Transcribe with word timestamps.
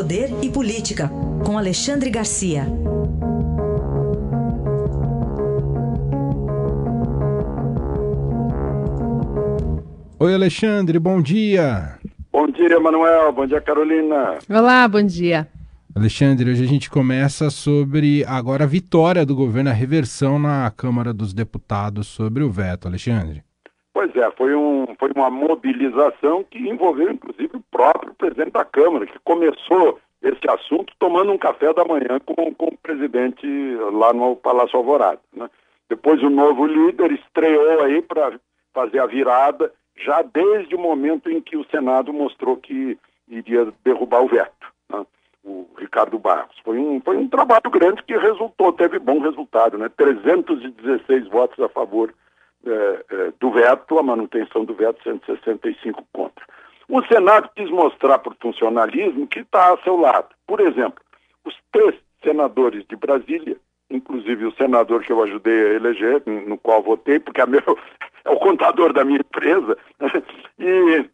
Poder 0.00 0.30
e 0.40 0.48
Política, 0.48 1.10
com 1.44 1.58
Alexandre 1.58 2.08
Garcia. 2.08 2.64
Oi, 10.18 10.32
Alexandre, 10.32 10.98
bom 10.98 11.20
dia. 11.20 11.98
Bom 12.32 12.46
dia, 12.46 12.80
Manuel. 12.80 13.30
Bom 13.30 13.46
dia, 13.46 13.60
Carolina. 13.60 14.38
Olá, 14.48 14.88
bom 14.88 15.02
dia. 15.02 15.46
Alexandre, 15.94 16.50
hoje 16.50 16.64
a 16.64 16.66
gente 16.66 16.88
começa 16.88 17.50
sobre 17.50 18.24
agora 18.24 18.64
a 18.64 18.66
vitória 18.66 19.26
do 19.26 19.36
governo, 19.36 19.68
a 19.68 19.74
reversão 19.74 20.38
na 20.38 20.72
Câmara 20.74 21.12
dos 21.12 21.34
Deputados 21.34 22.06
sobre 22.06 22.42
o 22.42 22.50
veto, 22.50 22.88
Alexandre. 22.88 23.42
Pois 24.00 24.16
é, 24.16 24.30
foi, 24.30 24.54
um, 24.54 24.86
foi 24.98 25.10
uma 25.14 25.28
mobilização 25.28 26.42
que 26.42 26.58
envolveu 26.58 27.10
inclusive 27.10 27.50
o 27.54 27.64
próprio 27.70 28.14
presidente 28.14 28.52
da 28.52 28.64
Câmara, 28.64 29.04
que 29.04 29.18
começou 29.18 30.00
esse 30.22 30.40
assunto 30.48 30.94
tomando 30.98 31.30
um 31.30 31.36
café 31.36 31.70
da 31.74 31.84
manhã 31.84 32.18
com, 32.24 32.54
com 32.54 32.68
o 32.68 32.78
presidente 32.78 33.46
lá 33.92 34.14
no 34.14 34.36
Palácio 34.36 34.78
Alvorada. 34.78 35.20
Né? 35.34 35.50
Depois 35.90 36.22
o 36.22 36.30
novo 36.30 36.64
líder 36.64 37.12
estreou 37.12 37.82
aí 37.82 38.00
para 38.00 38.40
fazer 38.72 39.00
a 39.00 39.06
virada 39.06 39.70
já 39.98 40.22
desde 40.22 40.74
o 40.74 40.80
momento 40.80 41.30
em 41.30 41.42
que 41.42 41.58
o 41.58 41.66
Senado 41.66 42.10
mostrou 42.10 42.56
que 42.56 42.96
iria 43.28 43.70
derrubar 43.84 44.22
o 44.22 44.28
veto, 44.28 44.66
né? 44.90 45.04
o 45.44 45.68
Ricardo 45.76 46.18
Barros. 46.18 46.56
Foi 46.64 46.78
um, 46.78 47.02
foi 47.02 47.18
um 47.18 47.28
trabalho 47.28 47.70
grande 47.70 48.02
que 48.02 48.16
resultou, 48.16 48.72
teve 48.72 48.98
bom 48.98 49.18
resultado, 49.18 49.76
né? 49.76 49.90
316 49.94 51.28
votos 51.28 51.62
a 51.62 51.68
favor 51.68 52.14
do 53.38 53.50
veto, 53.50 53.98
a 53.98 54.02
manutenção 54.02 54.64
do 54.64 54.74
veto, 54.74 55.02
165 55.02 56.04
contra. 56.12 56.44
O 56.88 57.02
Senado 57.06 57.48
quis 57.54 57.70
mostrar 57.70 58.18
para 58.18 58.32
o 58.32 58.36
funcionalismo 58.40 59.26
que 59.26 59.40
está 59.40 59.72
a 59.72 59.78
seu 59.78 59.96
lado. 59.96 60.28
Por 60.46 60.60
exemplo, 60.60 61.00
os 61.44 61.56
três 61.72 61.94
senadores 62.22 62.84
de 62.86 62.96
Brasília, 62.96 63.56
inclusive 63.88 64.44
o 64.44 64.54
senador 64.56 65.02
que 65.02 65.12
eu 65.12 65.22
ajudei 65.22 65.52
a 65.52 65.74
eleger, 65.74 66.22
no 66.26 66.58
qual 66.58 66.82
votei, 66.82 67.18
porque 67.18 67.40
é 67.40 67.46
meu, 67.46 67.62
é 68.24 68.30
o 68.30 68.38
contador 68.38 68.92
da 68.92 69.04
minha 69.04 69.20
empresa. 69.20 69.76
E 70.62 71.08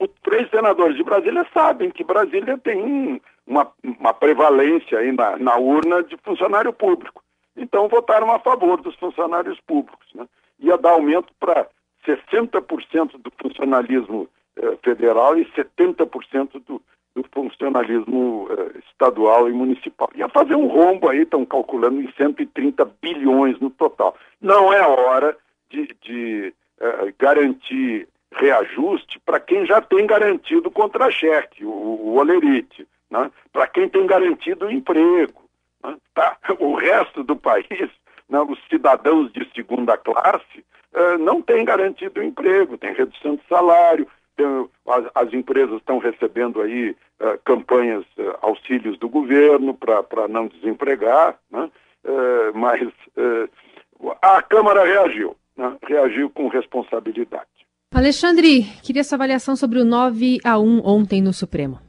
os 0.00 0.10
três 0.24 0.50
senadores 0.50 0.96
de 0.96 1.04
Brasília 1.04 1.46
sabem 1.54 1.92
que 1.92 2.02
Brasília 2.02 2.58
tem 2.58 3.22
uma, 3.46 3.70
uma 3.84 4.12
prevalência 4.12 4.98
aí 4.98 5.12
na, 5.12 5.36
na, 5.36 5.56
urna 5.56 6.02
de 6.02 6.16
funcionário 6.24 6.72
público. 6.72 7.22
Então 7.56 7.88
votaram 7.88 8.32
a 8.32 8.40
favor 8.40 8.80
dos 8.80 8.96
funcionários 8.96 9.60
públicos. 9.60 10.06
Né? 10.14 10.26
Ia 10.60 10.76
dar 10.76 10.92
aumento 10.92 11.32
para 11.38 11.66
60% 12.06 13.18
do 13.18 13.32
funcionalismo 13.40 14.28
eh, 14.56 14.78
federal 14.82 15.38
e 15.38 15.44
70% 15.52 16.62
do, 16.66 16.82
do 17.14 17.24
funcionalismo 17.32 18.48
eh, 18.50 18.78
estadual 18.90 19.48
e 19.48 19.52
municipal. 19.52 20.10
Ia 20.14 20.28
fazer 20.28 20.54
um 20.54 20.66
rombo 20.66 21.08
aí, 21.08 21.22
estão 21.22 21.44
calculando 21.44 22.00
em 22.00 22.10
130 22.12 22.84
bilhões 23.00 23.58
no 23.60 23.70
total. 23.70 24.16
Não 24.40 24.72
é 24.72 24.80
hora 24.80 25.36
de, 25.70 25.88
de 26.02 26.54
uh, 26.80 27.12
garantir 27.18 28.08
reajuste 28.32 29.18
para 29.20 29.40
quem 29.40 29.66
já 29.66 29.80
tem 29.80 30.06
garantido 30.06 30.70
contra-cheque, 30.70 31.64
o, 31.64 31.70
o 31.70 32.16
olerite, 32.16 32.86
né? 33.10 33.30
para 33.52 33.66
quem 33.66 33.88
tem 33.88 34.06
garantido 34.06 34.66
o 34.66 34.70
emprego. 34.70 35.48
Né? 35.82 35.96
Tá? 36.14 36.36
O 36.58 36.74
resto 36.74 37.22
do 37.22 37.36
país, 37.36 37.90
os 38.30 38.58
cidadãos 38.68 39.32
de 39.32 39.48
segunda 39.54 39.96
classe, 39.96 40.64
uh, 40.94 41.18
não 41.18 41.40
tem 41.40 41.64
garantido 41.64 42.22
emprego, 42.22 42.78
tem 42.78 42.92
redução 42.92 43.36
de 43.36 43.42
salário, 43.48 44.06
tem, 44.36 44.46
as, 44.88 45.04
as, 45.14 45.32
empresas 45.32 45.76
estão 45.76 45.98
recebendo 45.98 46.60
aí 46.60 46.90
uh, 47.20 47.38
campanhas, 47.44 48.04
uh, 48.18 48.38
auxílios 48.42 48.98
do 48.98 49.08
governo 49.08 49.74
para 49.74 50.28
não 50.28 50.46
desempregar, 50.46 51.38
né? 51.50 51.70
mas 52.54 52.88
a 54.22 54.40
Câmara 54.40 54.84
reagiu 54.84 55.36
né, 55.58 55.76
reagiu 55.86 56.30
com 56.30 56.46
responsabilidade. 56.46 57.46
Alexandre, 57.92 58.62
queria 58.82 59.00
essa 59.00 59.16
avaliação 59.16 59.56
sobre 59.56 59.80
o 59.80 59.84
9 59.84 60.38
a 60.44 60.58
1 60.58 60.86
ontem 60.86 61.20
no 61.20 61.32
Supremo. 61.32 61.80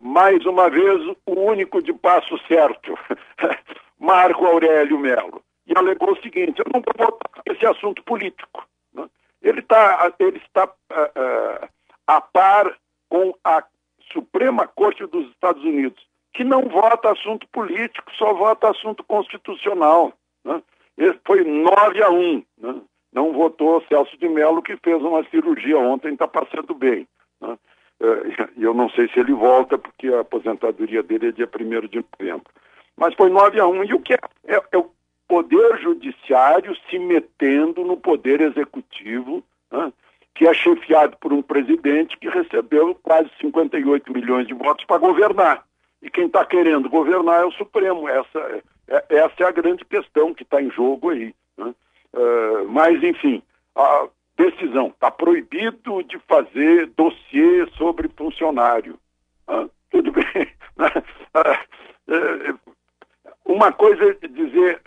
Mais 0.00 0.44
uma 0.46 0.70
vez, 0.70 1.00
o 1.26 1.32
único 1.32 1.82
de 1.82 1.92
passo 1.92 2.38
certo, 2.48 2.96
Marco 3.98 4.46
Aurélio 4.46 4.98
Melo. 4.98 5.33
E 5.66 5.76
alegou 5.76 6.12
o 6.12 6.22
seguinte: 6.22 6.60
eu 6.60 6.66
não 6.72 6.80
vou 6.80 7.06
votar 7.06 7.42
esse 7.46 7.66
assunto 7.66 8.02
político. 8.02 8.66
Né? 8.92 9.08
Ele, 9.42 9.62
tá, 9.62 10.12
ele 10.18 10.38
está 10.38 10.64
uh, 10.66 11.64
uh, 11.64 11.68
a 12.06 12.20
par 12.20 12.76
com 13.08 13.34
a 13.44 13.64
Suprema 14.12 14.66
Corte 14.66 15.06
dos 15.06 15.28
Estados 15.30 15.62
Unidos, 15.62 16.04
que 16.32 16.44
não 16.44 16.62
vota 16.62 17.12
assunto 17.12 17.46
político, 17.48 18.10
só 18.16 18.32
vota 18.34 18.70
assunto 18.70 19.02
constitucional. 19.04 20.12
Né? 20.44 20.62
Esse 20.96 21.18
foi 21.24 21.44
9 21.44 22.02
a 22.02 22.10
1. 22.10 22.44
Né? 22.58 22.80
não 23.14 23.32
votou 23.32 23.82
Celso 23.88 24.18
de 24.18 24.28
Mello, 24.28 24.60
que 24.60 24.76
fez 24.78 25.00
uma 25.00 25.22
cirurgia 25.30 25.78
ontem, 25.78 26.12
está 26.12 26.26
passando 26.26 26.74
bem. 26.74 27.06
Né? 27.40 27.56
É, 28.00 28.50
e 28.56 28.62
eu 28.64 28.74
não 28.74 28.90
sei 28.90 29.08
se 29.08 29.20
ele 29.20 29.32
volta, 29.32 29.78
porque 29.78 30.08
a 30.08 30.20
aposentadoria 30.20 31.02
dele 31.02 31.28
é 31.28 31.32
dia 31.32 31.48
1 31.48 31.86
de 31.86 32.04
novembro. 32.18 32.50
Mas 32.96 33.14
foi 33.14 33.30
9 33.30 33.60
a 33.60 33.66
1. 33.66 33.84
E 33.84 33.94
o 33.94 34.00
que 34.00 34.14
é? 34.14 34.18
é? 34.46 34.56
É, 34.56 34.84
Poder 35.28 35.78
Judiciário 35.78 36.76
se 36.88 36.98
metendo 36.98 37.84
no 37.84 37.96
Poder 37.96 38.40
Executivo, 38.40 39.42
né? 39.70 39.92
que 40.34 40.46
é 40.46 40.52
chefiado 40.52 41.16
por 41.18 41.32
um 41.32 41.42
presidente 41.42 42.18
que 42.18 42.28
recebeu 42.28 42.94
quase 43.02 43.30
58 43.40 44.12
milhões 44.12 44.46
de 44.46 44.54
votos 44.54 44.84
para 44.84 44.98
governar. 44.98 45.64
E 46.02 46.10
quem 46.10 46.26
está 46.26 46.44
querendo 46.44 46.88
governar 46.88 47.42
é 47.42 47.44
o 47.46 47.52
Supremo. 47.52 48.08
Essa, 48.08 48.62
é, 48.88 49.04
essa 49.08 49.34
é 49.38 49.44
a 49.44 49.52
grande 49.52 49.84
questão 49.84 50.34
que 50.34 50.42
está 50.42 50.60
em 50.60 50.70
jogo 50.70 51.10
aí. 51.10 51.34
Né? 51.56 51.74
Uh, 52.12 52.68
mas, 52.68 53.02
enfim, 53.02 53.42
a 53.74 54.08
decisão 54.36 54.88
está 54.88 55.10
proibido 55.10 56.02
de 56.02 56.18
fazer 56.28 56.88
dossiê 56.96 57.66
sobre 57.78 58.08
funcionário. 58.16 58.98
Ah, 59.46 59.66
tudo 59.90 60.12
bem. 60.12 60.48
Uh, 62.08 62.58
uma 63.46 63.72
coisa 63.72 64.16
é 64.20 64.28
dizer 64.28 64.80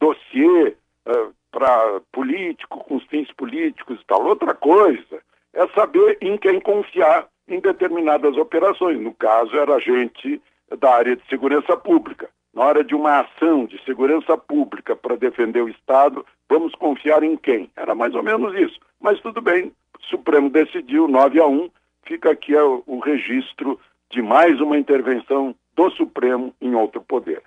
dossiê 0.00 0.74
uh, 1.06 1.34
para 1.50 2.00
político, 2.12 2.78
com 2.84 3.00
fins 3.00 3.30
políticos 3.32 4.00
e 4.00 4.06
tal. 4.06 4.24
Outra 4.24 4.54
coisa 4.54 5.20
é 5.52 5.66
saber 5.68 6.18
em 6.20 6.36
quem 6.36 6.60
confiar 6.60 7.28
em 7.48 7.60
determinadas 7.60 8.36
operações. 8.36 9.00
No 9.00 9.12
caso, 9.12 9.56
era 9.56 9.80
gente 9.80 10.40
da 10.78 10.94
área 10.94 11.16
de 11.16 11.26
segurança 11.28 11.76
pública. 11.76 12.28
Na 12.54 12.64
hora 12.64 12.84
de 12.84 12.94
uma 12.94 13.20
ação 13.20 13.64
de 13.64 13.82
segurança 13.84 14.36
pública 14.36 14.96
para 14.96 15.16
defender 15.16 15.62
o 15.62 15.68
Estado, 15.68 16.24
vamos 16.48 16.74
confiar 16.74 17.22
em 17.22 17.36
quem? 17.36 17.70
Era 17.76 17.94
mais 17.94 18.14
ou 18.14 18.22
menos 18.22 18.54
isso. 18.54 18.78
Mas 19.00 19.20
tudo 19.20 19.40
bem, 19.40 19.72
o 19.98 20.04
Supremo 20.06 20.50
decidiu 20.50 21.06
9 21.06 21.40
a 21.40 21.46
1, 21.46 21.70
fica 22.04 22.30
aqui 22.30 22.54
o, 22.56 22.82
o 22.86 22.98
registro 22.98 23.78
de 24.10 24.20
mais 24.20 24.60
uma 24.60 24.76
intervenção 24.76 25.54
do 25.76 25.90
Supremo 25.90 26.52
em 26.60 26.74
outro 26.74 27.00
poder. 27.00 27.42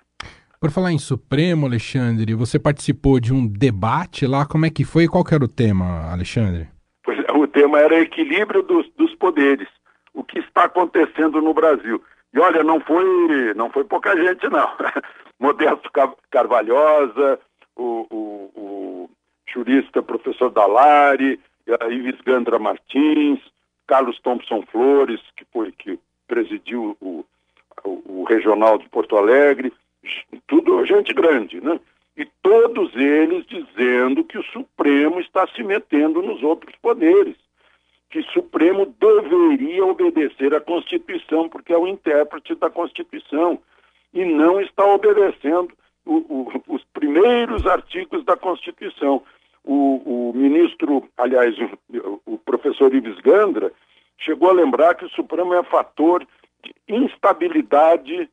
Por 0.64 0.70
falar 0.70 0.92
em 0.92 0.98
Supremo, 0.98 1.66
Alexandre, 1.66 2.32
você 2.32 2.58
participou 2.58 3.20
de 3.20 3.34
um 3.34 3.46
debate 3.46 4.26
lá, 4.26 4.46
como 4.46 4.64
é 4.64 4.70
que 4.70 4.82
foi 4.82 5.06
qual 5.06 5.22
que 5.22 5.34
era 5.34 5.44
o 5.44 5.46
tema, 5.46 6.10
Alexandre? 6.10 6.68
Pois, 7.04 7.18
é, 7.18 7.32
o 7.32 7.46
tema 7.46 7.80
era 7.80 8.00
equilíbrio 8.00 8.62
dos, 8.62 8.88
dos 8.96 9.14
poderes, 9.16 9.68
o 10.14 10.24
que 10.24 10.38
está 10.38 10.64
acontecendo 10.64 11.42
no 11.42 11.52
Brasil. 11.52 12.02
E 12.32 12.38
olha, 12.40 12.64
não 12.64 12.80
foi, 12.80 13.52
não 13.52 13.68
foi 13.68 13.84
pouca 13.84 14.16
gente, 14.16 14.48
não. 14.48 14.66
Modesto 15.38 15.90
Carvalhosa, 16.30 17.38
o, 17.76 18.06
o, 18.10 18.50
o 18.56 19.10
jurista 19.46 20.02
professor 20.02 20.48
Dalari, 20.48 21.38
Ives 21.90 22.22
Gandra 22.24 22.58
Martins, 22.58 23.38
Carlos 23.86 24.18
Thompson 24.20 24.64
Flores, 24.72 25.20
que 25.36 25.44
foi 25.52 25.72
que 25.72 25.98
presidiu 26.26 26.96
o, 27.02 27.22
o, 27.84 28.20
o 28.20 28.24
regional 28.24 28.78
de 28.78 28.88
Porto 28.88 29.18
Alegre, 29.18 29.70
tudo 30.46 30.84
gente 30.84 31.12
grande, 31.12 31.60
né? 31.60 31.78
E 32.16 32.24
todos 32.42 32.94
eles 32.94 33.44
dizendo 33.46 34.22
que 34.24 34.38
o 34.38 34.44
Supremo 34.44 35.20
está 35.20 35.46
se 35.48 35.62
metendo 35.62 36.22
nos 36.22 36.42
outros 36.42 36.74
poderes 36.76 37.36
que 38.14 38.20
o 38.20 38.30
Supremo 38.30 38.94
deveria 39.00 39.84
obedecer 39.84 40.54
à 40.54 40.60
Constituição, 40.60 41.48
porque 41.48 41.72
é 41.72 41.76
o 41.76 41.88
intérprete 41.88 42.54
da 42.54 42.70
Constituição, 42.70 43.58
e 44.12 44.24
não 44.24 44.60
está 44.60 44.86
obedecendo 44.86 45.72
o, 46.06 46.18
o, 46.18 46.62
os 46.68 46.84
primeiros 46.94 47.66
artigos 47.66 48.24
da 48.24 48.36
Constituição. 48.36 49.20
O, 49.64 50.28
o 50.30 50.32
ministro, 50.32 51.02
aliás, 51.16 51.56
o, 52.24 52.38
professor 52.38 52.94
Ives 52.94 53.18
Gandra, 53.18 53.72
chegou 54.16 54.48
a 54.48 54.52
lembrar 54.52 54.94
que 54.94 55.06
o 55.06 55.10
Supremo 55.10 55.52
é 55.52 55.64
fator 55.64 56.24
de 56.62 56.72
instabilidade, 56.86 58.30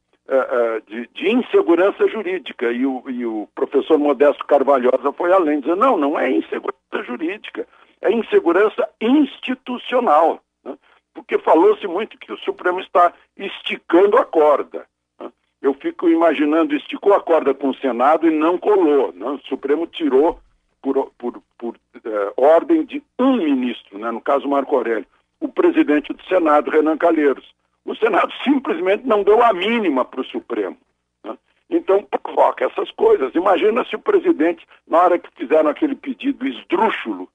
de, 0.87 1.09
de, 1.13 1.29
insegurança 1.29 2.07
jurídica, 2.07 2.71
e 2.71 2.85
o, 2.85 3.03
e 3.09 3.25
o 3.25 3.47
professor 3.53 3.97
Modesto 3.97 4.45
Carvalhosa 4.45 5.11
foi 5.11 5.31
além, 5.33 5.59
dizendo, 5.59 5.79
não, 5.79 5.97
não 5.97 6.19
é 6.19 6.31
insegurança 6.31 7.03
jurídica 7.05 7.67
é 8.01 8.11
insegurança 8.11 8.89
institucional. 8.99 10.41
Né? 10.63 10.75
porque 11.13 11.37
falou-se 11.37 11.85
muito 11.87 12.17
que 12.17 12.31
o 12.31 12.37
Supremo 12.39 12.79
está 12.79 13.13
esticando 13.37 14.17
a 14.17 14.25
corda. 14.25 14.85
Né? 15.19 15.31
Eu 15.61 15.73
fico 15.75 16.09
imaginando, 16.09 16.75
esticou 16.75 17.13
a 17.13 17.21
corda 17.21 17.53
com 17.53 17.69
o 17.69 17.75
Senado 17.75 18.27
e 18.27 18.31
não 18.31 18.57
colou. 18.57 19.13
Né? 19.13 19.25
O 19.25 19.39
Supremo 19.47 19.85
tirou 19.87 20.39
por, 20.81 21.11
por, 21.17 21.41
por 21.57 21.75
eh, 22.03 22.33
ordem 22.35 22.83
de 22.83 23.03
um 23.19 23.37
ministro, 23.37 23.99
né? 23.99 24.09
no 24.09 24.21
caso 24.21 24.47
Marco 24.47 24.75
Aurélio, 24.75 25.05
o 25.39 25.47
presidente 25.47 26.11
do 26.11 26.23
Senado, 26.25 26.71
Renan 26.71 26.97
Calheiros. 26.97 27.53
O 27.85 27.95
Senado 27.95 28.31
simplesmente 28.43 29.05
não 29.05 29.23
deu 29.23 29.41
a 29.43 29.53
mínima 29.53 30.05
para 30.05 30.21
o 30.21 30.25
Supremo. 30.25 30.77
Né? 31.23 31.37
Então 31.69 32.03
provoca 32.03 32.65
essas 32.65 32.91
coisas. 32.91 33.33
Imagina 33.33 33.83
se 33.85 33.95
o 33.95 33.99
presidente, 33.99 34.65
na 34.87 34.99
hora 34.99 35.19
que 35.19 35.29
fizeram 35.35 35.69
aquele 35.69 35.95
pedido 35.95 36.47
esdrúxulo 36.47 37.29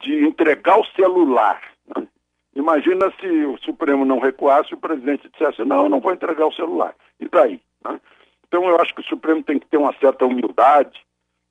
de 0.00 0.24
entregar 0.24 0.78
o 0.78 0.86
celular, 0.96 1.60
né? 1.96 2.06
imagina 2.54 3.12
se 3.20 3.26
o 3.26 3.58
Supremo 3.58 4.04
não 4.04 4.18
recuasse 4.18 4.70
e 4.72 4.74
o 4.74 4.80
presidente 4.80 5.28
dissesse, 5.30 5.64
não, 5.64 5.84
eu 5.84 5.88
não 5.88 6.00
vou 6.00 6.12
entregar 6.12 6.46
o 6.46 6.54
celular. 6.54 6.94
E 7.20 7.28
daí? 7.28 7.60
Né? 7.84 8.00
Então 8.46 8.68
eu 8.68 8.80
acho 8.80 8.94
que 8.94 9.00
o 9.00 9.04
Supremo 9.08 9.42
tem 9.42 9.58
que 9.58 9.66
ter 9.66 9.78
uma 9.78 9.94
certa 9.94 10.26
humildade, 10.26 11.00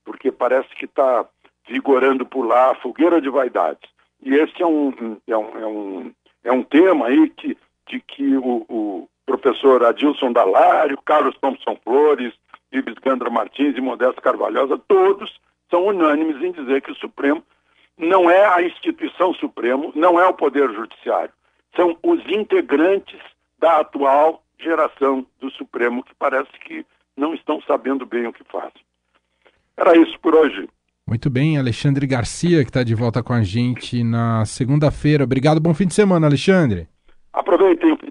porque 0.06 0.32
parece 0.32 0.70
que 0.76 0.86
está 0.86 1.26
vigorando 1.68 2.26
por 2.26 2.46
lá 2.46 2.72
a 2.72 2.76
fogueira 2.76 3.22
de 3.22 3.30
vaidades. 3.30 3.90
E 4.22 4.36
esse 4.36 4.62
é 4.62 4.66
um, 4.66 5.18
é 5.28 5.38
um, 5.38 5.58
é 5.58 5.66
um, 5.66 6.14
é 6.44 6.52
um 6.52 6.64
tema 6.64 7.08
aí 7.08 7.30
que, 7.30 7.58
de 7.88 8.00
que 8.00 8.36
o, 8.38 8.66
o 8.70 9.10
professor 9.26 9.84
Adilson 9.84 10.32
Dalário, 10.32 10.98
Carlos 11.06 11.38
Thompson 11.40 11.78
Flores, 11.84 12.34
Ives 12.72 12.96
Gandra 13.04 13.30
Martins 13.30 13.78
e 13.78 13.82
Modesto 13.82 14.22
Carvalhosa, 14.22 14.78
todos 14.88 15.40
são 15.70 15.88
unânimes 15.88 16.42
em 16.42 16.52
dizer 16.52 16.82
que 16.82 16.92
o 16.92 16.96
Supremo 16.96 17.44
não 17.98 18.30
é 18.30 18.46
a 18.46 18.62
instituição 18.62 19.34
Supremo, 19.34 19.92
não 19.96 20.20
é 20.20 20.28
o 20.28 20.34
Poder 20.34 20.72
Judiciário. 20.74 21.32
São 21.76 21.98
os 22.04 22.20
integrantes 22.28 23.20
da 23.60 23.80
atual 23.80 24.44
geração 24.60 25.26
do 25.40 25.50
Supremo 25.52 26.04
que 26.04 26.14
parece 26.16 26.52
que 26.66 26.86
não 27.16 27.34
estão 27.34 27.62
sabendo 27.62 28.06
bem 28.06 28.28
o 28.28 28.34
que 28.34 28.44
fazem. 28.46 28.82
Era 29.78 29.98
isso 29.98 30.20
por 30.20 30.36
hoje. 30.36 30.68
Muito 31.08 31.30
bem, 31.30 31.58
Alexandre 31.58 32.08
Garcia, 32.08 32.64
que 32.64 32.70
está 32.70 32.84
de 32.84 32.96
volta 32.96 33.22
com 33.24 33.34
a 33.34 33.44
gente 33.44 34.04
na 34.04 34.46
segunda-feira. 34.46 35.24
Obrigado, 35.24 35.60
bom 35.60 35.74
fim 35.74 35.88
de 35.88 35.94
semana, 35.94 36.28
Alexandre. 36.28 36.88
Fim 37.62 38.11